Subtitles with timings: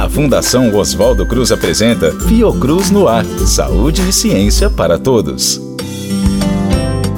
[0.00, 5.60] A Fundação Oswaldo Cruz apresenta Fiocruz no Ar Saúde e Ciência para Todos.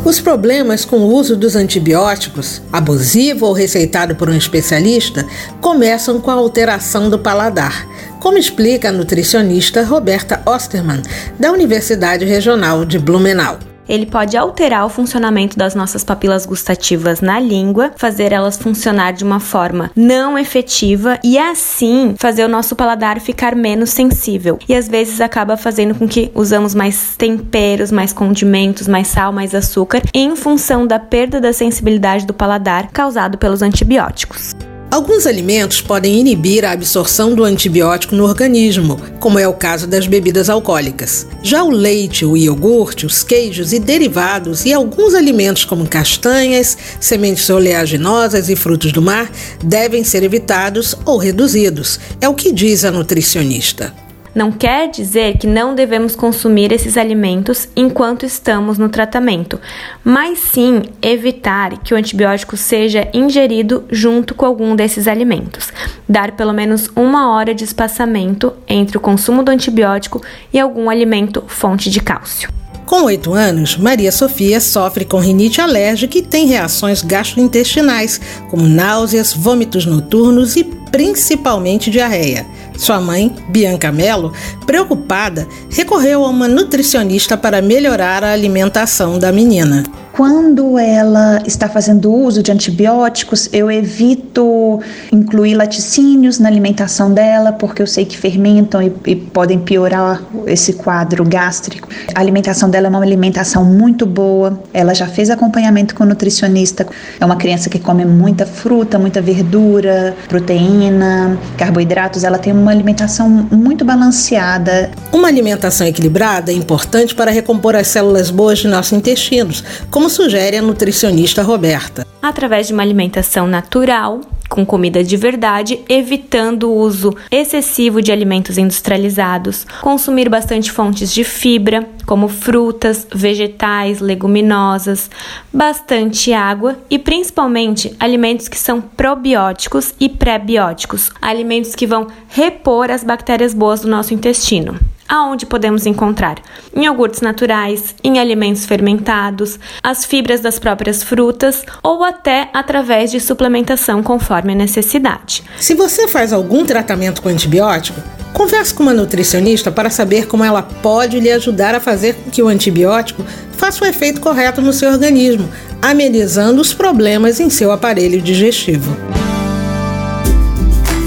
[0.05, 5.24] Os problemas com o uso dos antibióticos, abusivo ou receitado por um especialista,
[5.60, 7.87] começam com a alteração do paladar,
[8.18, 11.03] como explica a nutricionista Roberta Osterman,
[11.38, 17.38] da Universidade Regional de Blumenau ele pode alterar o funcionamento das nossas papilas gustativas na
[17.38, 23.20] língua, fazer elas funcionar de uma forma não efetiva e assim fazer o nosso paladar
[23.20, 24.59] ficar menos sensível.
[24.69, 29.55] E às vezes acaba fazendo com que usamos mais temperos, mais condimentos, mais sal, mais
[29.55, 34.55] açúcar, em função da perda da sensibilidade do paladar causado pelos antibióticos.
[34.92, 40.06] Alguns alimentos podem inibir a absorção do antibiótico no organismo, como é o caso das
[40.06, 41.27] bebidas alcoólicas.
[41.42, 47.48] Já o leite, o iogurte, os queijos e derivados e alguns alimentos como castanhas, sementes
[47.48, 49.32] oleaginosas e frutos do mar
[49.65, 54.02] devem ser evitados ou reduzidos, é o que diz a nutricionista.
[54.35, 59.61] Não quer dizer que não devemos consumir esses alimentos enquanto estamos no tratamento,
[60.02, 65.70] mas sim evitar que o antibiótico seja ingerido junto com algum desses alimentos.
[66.08, 71.44] Dar pelo menos uma hora de espaçamento entre o consumo do antibiótico e algum alimento
[71.46, 72.48] fonte de cálcio.
[72.86, 79.33] Com oito anos, Maria Sofia sofre com rinite alérgica e tem reações gastrointestinais, como náuseas,
[79.33, 82.46] vômitos noturnos e principalmente diarreia.
[82.76, 84.32] Sua mãe, Bianca Mello,
[84.66, 89.82] preocupada, recorreu a uma nutricionista para melhorar a alimentação da menina.
[90.12, 94.78] Quando ela está fazendo uso de antibióticos, eu evito
[95.10, 100.74] incluir laticínios na alimentação dela, porque eu sei que fermentam e, e, podem piorar esse
[100.74, 101.88] quadro gástrico.
[102.14, 106.86] A alimentação dela é uma alimentação muito boa, ela já fez acompanhamento com nutricionista.
[107.18, 112.22] É uma criança que come muita fruta, muita verdura, proteína, carboidratos.
[112.22, 114.90] Ela tem uma alimentação muito balanceada.
[115.10, 120.11] Uma alimentação equilibrada é importante para recompor as células boas de nossos intestinos, como como
[120.11, 122.05] sugere a nutricionista Roberta.
[122.20, 128.59] Através de uma alimentação natural, com comida de verdade, evitando o uso excessivo de alimentos
[128.59, 135.09] industrializados, consumir bastante fontes de fibra, como frutas, vegetais, leguminosas,
[135.53, 143.05] bastante água e principalmente alimentos que são probióticos e pré-bióticos, alimentos que vão repor as
[143.05, 144.81] bactérias boas do nosso intestino.
[145.09, 146.37] Aonde podemos encontrar?
[146.75, 153.21] Em iogurtes naturais, em alimentos fermentados, as fibras das próprias frutas ou até através de
[153.21, 155.43] suplementação conforme a necessidade.
[155.59, 158.01] Se você faz algum tratamento com antibiótico,
[158.33, 162.43] converse com uma nutricionista para saber como ela pode lhe ajudar a fazer com que
[162.43, 165.49] o antibiótico faça o efeito correto no seu organismo,
[165.81, 168.97] amenizando os problemas em seu aparelho digestivo.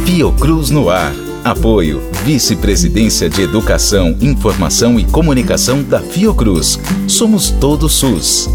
[0.06, 6.80] Fiocruz no ar Apoio Vice-Presidência de Educação, Informação e Comunicação da Fiocruz.
[7.08, 8.50] Somos todos SUS.